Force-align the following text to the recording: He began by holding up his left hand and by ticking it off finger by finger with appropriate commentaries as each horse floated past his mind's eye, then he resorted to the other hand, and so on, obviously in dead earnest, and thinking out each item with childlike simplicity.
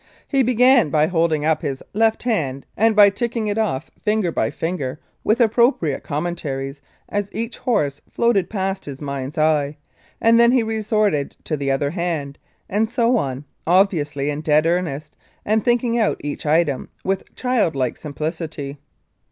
He 0.27 0.41
began 0.41 0.89
by 0.89 1.05
holding 1.05 1.45
up 1.45 1.61
his 1.61 1.83
left 1.93 2.23
hand 2.23 2.65
and 2.75 2.95
by 2.95 3.11
ticking 3.11 3.45
it 3.45 3.59
off 3.59 3.91
finger 4.01 4.31
by 4.31 4.49
finger 4.49 4.99
with 5.23 5.39
appropriate 5.39 6.01
commentaries 6.01 6.81
as 7.07 7.29
each 7.35 7.59
horse 7.59 8.01
floated 8.09 8.49
past 8.49 8.85
his 8.85 8.99
mind's 8.99 9.37
eye, 9.37 9.77
then 10.19 10.53
he 10.53 10.63
resorted 10.63 11.37
to 11.43 11.55
the 11.55 11.69
other 11.69 11.91
hand, 11.91 12.39
and 12.67 12.89
so 12.89 13.15
on, 13.15 13.45
obviously 13.67 14.31
in 14.31 14.41
dead 14.41 14.65
earnest, 14.65 15.15
and 15.45 15.63
thinking 15.63 15.99
out 15.99 16.19
each 16.23 16.47
item 16.47 16.89
with 17.03 17.35
childlike 17.35 17.95
simplicity. 17.95 18.79